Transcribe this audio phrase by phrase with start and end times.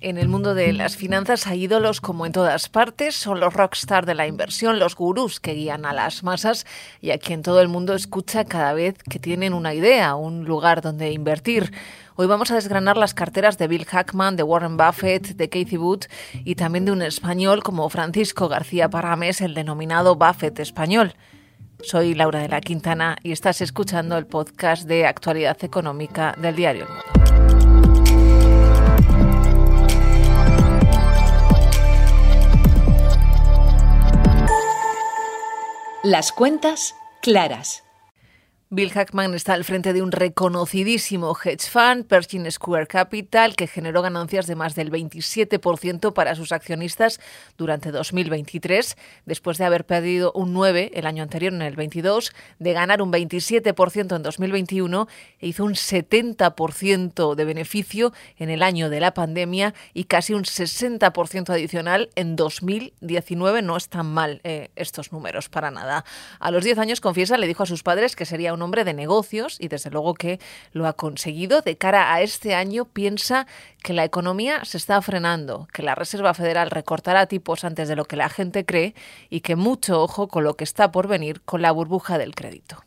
[0.00, 4.06] En el mundo de las finanzas hay ídolos como en todas partes, son los rockstar
[4.06, 6.66] de la inversión, los gurús que guían a las masas
[7.00, 10.82] y a quien todo el mundo escucha cada vez que tienen una idea, un lugar
[10.82, 11.72] donde invertir.
[12.14, 16.04] Hoy vamos a desgranar las carteras de Bill Hackman, de Warren Buffett, de Casey Wood
[16.44, 21.14] y también de un español como Francisco García Parames, el denominado Buffett español.
[21.82, 26.86] Soy Laura de la Quintana y estás escuchando el podcast de actualidad económica del diario
[26.86, 27.37] El Mundo.
[36.10, 37.84] Las cuentas claras.
[38.70, 44.02] Bill Hackman está al frente de un reconocidísimo hedge fund, Pershing Square Capital, que generó
[44.02, 47.18] ganancias de más del 27% para sus accionistas
[47.56, 52.72] durante 2023, después de haber perdido un 9 el año anterior, en el 22, de
[52.74, 55.08] ganar un 27% en 2021
[55.40, 60.44] e hizo un 70% de beneficio en el año de la pandemia y casi un
[60.44, 63.62] 60% adicional en 2019.
[63.62, 66.04] No están mal eh, estos números para nada.
[66.38, 68.84] A los 10 años, confiesa, le dijo a sus padres que sería un un hombre
[68.84, 70.38] de negocios y desde luego que
[70.72, 71.62] lo ha conseguido.
[71.62, 73.46] De cara a este año piensa
[73.82, 78.04] que la economía se está frenando, que la Reserva Federal recortará tipos antes de lo
[78.04, 78.94] que la gente cree
[79.30, 82.84] y que mucho ojo con lo que está por venir con la burbuja del crédito.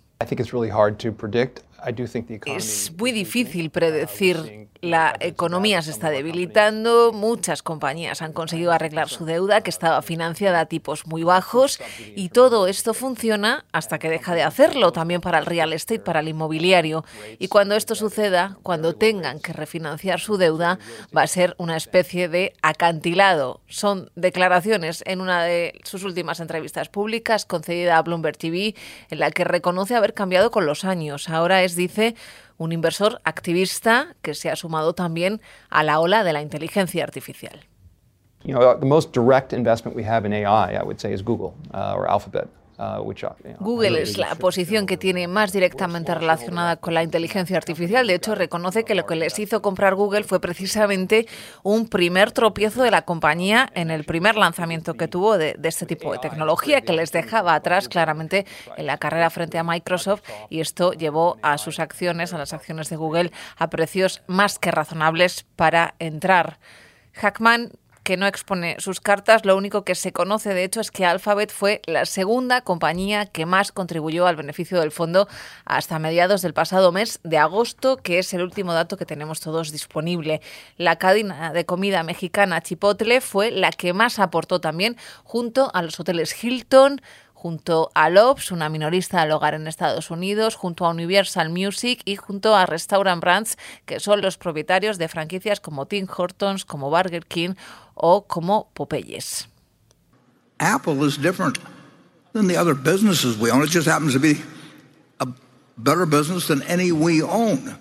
[2.56, 4.70] Es muy difícil predecir.
[4.82, 10.60] La economía se está debilitando, muchas compañías han conseguido arreglar su deuda que estaba financiada
[10.60, 11.80] a tipos muy bajos
[12.16, 16.22] y todo esto funciona hasta que deja de hacerlo, también para el real estate, para
[16.22, 17.06] el inmobiliario.
[17.38, 20.80] Y cuando esto suceda, cuando tengan que refinanciar su deuda,
[21.16, 23.62] va a ser una especie de acantilado.
[23.68, 28.74] Son declaraciones en una de sus últimas entrevistas públicas concedida a Bloomberg TV
[29.12, 31.30] en la que reconoce haber cambiado con los años.
[31.30, 32.16] Ahora es dice,
[32.62, 37.60] un inversor activista que se ha sumado también a la ola de la inteligencia artificial.
[38.44, 41.54] You know, the most direct investment we have in AI, I would say, is Google
[41.74, 42.48] uh, or Alphabet.
[42.82, 43.14] Uh,
[43.60, 48.08] Google es la posición que tiene más directamente relacionada con la inteligencia artificial.
[48.08, 51.28] De hecho, reconoce que lo que les hizo comprar Google fue precisamente
[51.62, 55.86] un primer tropiezo de la compañía en el primer lanzamiento que tuvo de, de este
[55.86, 60.60] tipo de tecnología, que les dejaba atrás claramente en la carrera frente a Microsoft y
[60.60, 65.46] esto llevó a sus acciones, a las acciones de Google, a precios más que razonables
[65.56, 66.58] para entrar.
[67.14, 67.74] Hackman
[68.04, 69.46] que no expone sus cartas.
[69.46, 73.46] Lo único que se conoce, de hecho, es que Alphabet fue la segunda compañía que
[73.46, 75.28] más contribuyó al beneficio del fondo
[75.66, 79.72] hasta mediados del pasado mes de agosto, que es el último dato que tenemos todos
[79.72, 80.42] disponible.
[80.78, 86.00] La cadena de comida mexicana Chipotle fue la que más aportó también, junto a los
[86.00, 87.02] hoteles Hilton,
[87.42, 92.16] junto a Lobs, una minorista del hogar en Estados Unidos, junto a Universal Music y
[92.16, 93.58] junto a Restaurant Brands,
[93.88, 97.56] que son los propietarios de franquicias como Tim Hortons, como Burger King
[97.96, 99.48] o como Popeyes.
[100.60, 101.58] Apple is different
[102.34, 103.64] than the other businesses we own.
[103.64, 104.38] It just happens to be
[105.20, 105.26] a
[105.78, 107.76] better business than any we own.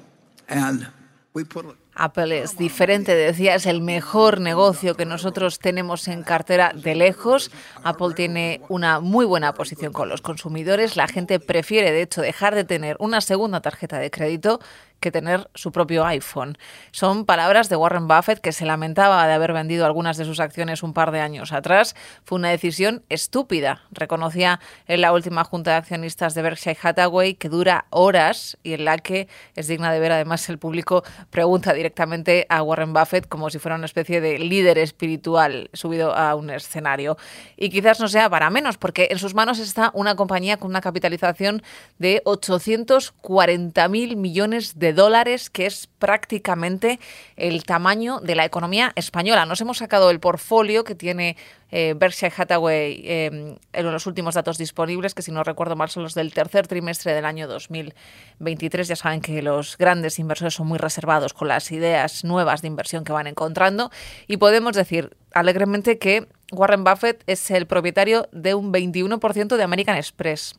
[0.49, 0.87] And
[1.35, 1.67] we put
[2.01, 7.51] Apple es diferente, decía, es el mejor negocio que nosotros tenemos en cartera de lejos.
[7.85, 10.97] Apple tiene una muy buena posición con los consumidores.
[10.97, 14.61] La gente prefiere, de hecho, dejar de tener una segunda tarjeta de crédito
[15.01, 16.57] que tener su propio iPhone.
[16.93, 20.83] Son palabras de Warren Buffett, que se lamentaba de haber vendido algunas de sus acciones
[20.83, 21.97] un par de años atrás.
[22.25, 27.49] Fue una decisión estúpida, reconocía en la última junta de accionistas de Berkshire Hathaway, que
[27.49, 32.47] dura horas y en la que es digna de ver además el público pregunta directamente
[32.49, 37.17] a Warren Buffett como si fuera una especie de líder espiritual subido a un escenario.
[37.57, 40.81] Y quizás no sea para menos, porque en sus manos está una compañía con una
[40.81, 41.63] capitalización
[41.99, 46.99] de 840 mil millones de dólares, que es prácticamente
[47.37, 49.47] el tamaño de la economía española.
[49.47, 51.37] Nos hemos sacado el portfolio que tiene
[51.71, 56.03] eh, Berkshire Hathaway eh, en los últimos datos disponibles, que si no recuerdo mal son
[56.03, 58.89] los del tercer trimestre del año 2023.
[58.89, 63.05] Ya saben que los grandes inversores son muy reservados con las ideas nuevas de inversión
[63.05, 63.91] que van encontrando
[64.27, 69.97] y podemos decir alegremente que Warren Buffett es el propietario de un 21% de American
[69.97, 70.59] Express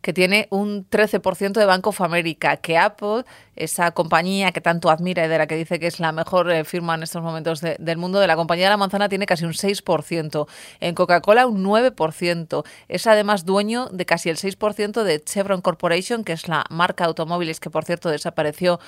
[0.00, 3.24] que tiene un 13% de Bank of America, que Apple,
[3.56, 6.64] esa compañía que tanto admira y de la que dice que es la mejor eh,
[6.64, 9.52] firma en estos momentos del mundo, de la compañía de la manzana tiene casi un
[9.52, 10.46] 6%,
[10.80, 16.32] en Coca-Cola un 9%, es además dueño de casi el 6% de Chevron Corporation, que
[16.32, 18.78] es la marca automóviles que por cierto desapareció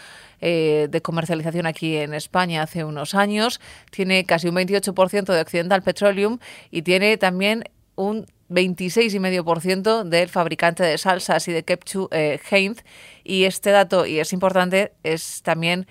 [0.41, 3.61] eh, de comercialización aquí en España hace unos años,
[3.91, 6.39] tiene casi un 28% de Occidental Petroleum
[6.71, 7.65] y tiene también
[7.97, 12.83] un 26,5% del fabricante de salsas y de ketchup eh, Heinz.
[13.25, 15.87] Y este dato, y es importante, es también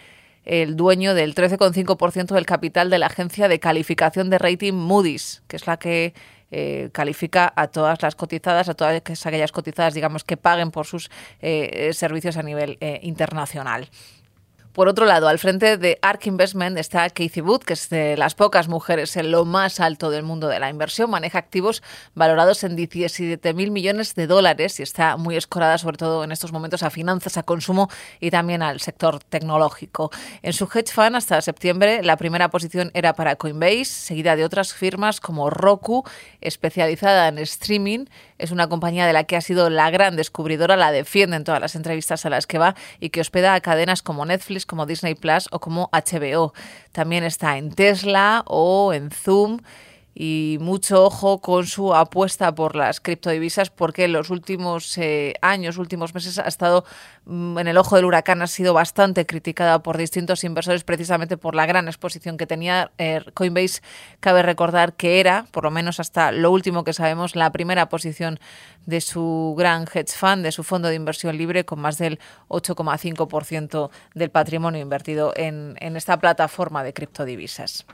[0.46, 5.56] el dueño del 13,5% del capital de la agencia de calificación de rating Moody's, que
[5.56, 6.14] es la que
[6.52, 11.10] eh, califica a todas las cotizadas, a todas aquellas cotizadas, digamos, que paguen por sus
[11.42, 13.90] eh, servicios a nivel internacional.
[14.80, 18.34] Por otro lado, al frente de ARK Investment está Casey Wood, que es de las
[18.34, 21.10] pocas mujeres en lo más alto del mundo de la inversión.
[21.10, 21.84] Maneja activos
[22.16, 26.54] valorados en 17 mil millones de dólares y está muy escorada, sobre todo en estos
[26.54, 27.90] momentos, a finanzas, a consumo
[28.22, 30.12] y también al sector tecnológico.
[30.44, 34.74] En su hedge fund, hasta septiembre, la primera posición era para Coinbase, seguida de otras
[34.74, 36.06] firmas como Roku,
[36.40, 38.06] especializada en streaming.
[38.38, 41.60] Es una compañía de la que ha sido la gran descubridora, la defiende en todas
[41.60, 45.16] las entrevistas a las que va y que hospeda a cadenas como Netflix como Disney
[45.16, 46.54] Plus o como HBO.
[46.94, 49.60] También está en Tesla o en Zoom
[50.22, 55.78] y mucho ojo con su apuesta por las criptodivisas porque en los últimos eh, años,
[55.78, 56.84] últimos meses ha estado
[57.24, 61.56] mm, en el ojo del huracán, ha sido bastante criticada por distintos inversores precisamente por
[61.56, 63.82] la gran exposición que tenía eh, Coinbase.
[64.20, 68.42] Cabe recordar que era, por lo menos hasta lo último que sabemos, la primera posición
[68.86, 72.20] de su gran hedge fund, de su fondo de inversión libre, con más del
[72.50, 77.86] 8,5% del patrimonio invertido en, en esta plataforma de criptodivisas.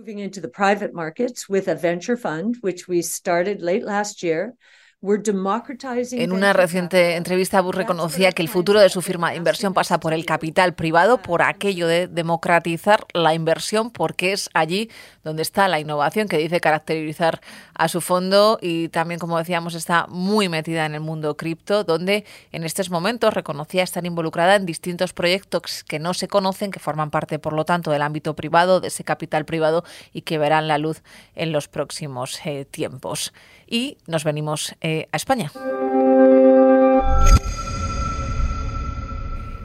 [0.00, 4.54] Moving into the private markets with a venture fund, which we started late last year.
[5.02, 9.98] En una reciente entrevista, Bush reconocía que el futuro de su firma de inversión pasa
[9.98, 14.90] por el capital privado, por aquello de democratizar la inversión, porque es allí
[15.24, 17.40] donde está la innovación que dice caracterizar
[17.72, 22.26] a su fondo y también, como decíamos, está muy metida en el mundo cripto, donde
[22.52, 27.10] en estos momentos reconocía estar involucrada en distintos proyectos que no se conocen, que forman
[27.10, 29.82] parte, por lo tanto, del ámbito privado, de ese capital privado
[30.12, 31.02] y que verán la luz
[31.34, 33.32] en los próximos eh, tiempos.
[33.66, 34.74] Y nos venimos.
[34.80, 35.50] Eh, a España.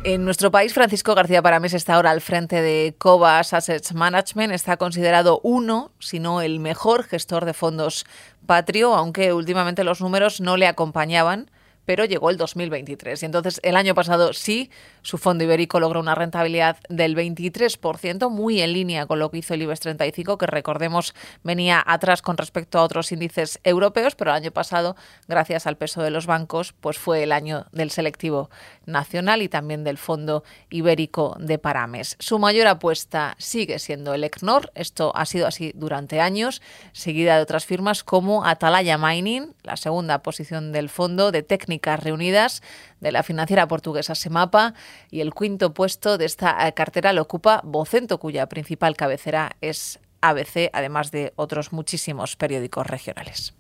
[0.06, 4.54] En nuestro país, Francisco García Paramés está ahora al frente de Cobas Assets Management.
[4.54, 8.06] Está considerado uno, si no el mejor gestor de fondos
[8.45, 11.50] patrio, aunque últimamente los números no le acompañaban
[11.86, 13.22] pero llegó el 2023.
[13.22, 14.70] Y entonces el año pasado sí,
[15.02, 19.54] su fondo ibérico logró una rentabilidad del 23%, muy en línea con lo que hizo
[19.54, 24.38] el IBEX 35, que recordemos venía atrás con respecto a otros índices europeos, pero el
[24.38, 24.96] año pasado,
[25.28, 28.50] gracias al peso de los bancos, pues fue el año del selectivo
[28.86, 32.18] nacional y también del fondo ibérico de Parames.
[32.20, 36.62] Su mayor apuesta sigue siendo el ECNOR, esto ha sido así durante años,
[36.94, 42.62] seguida de otras firmas como Atalaya Mining, la segunda posición del fondo de técnica reunidas
[43.00, 44.74] de la financiera portuguesa Semapa
[45.12, 50.00] y el quinto puesto de esta eh, cartera lo ocupa Vocento, cuya principal cabecera es
[50.22, 53.54] ABC, además de otros muchísimos periódicos regionales.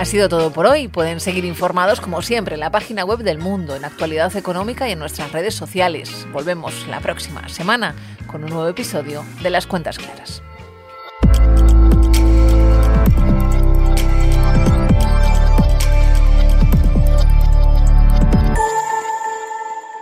[0.00, 0.88] Ha sido todo por hoy.
[0.88, 4.92] Pueden seguir informados como siempre en la página web del Mundo, en Actualidad Económica y
[4.92, 6.26] en nuestras redes sociales.
[6.32, 7.94] Volvemos la próxima semana
[8.26, 10.42] con un nuevo episodio de Las Cuentas Claras.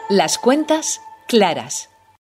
[0.09, 1.91] Las Cuentas Claras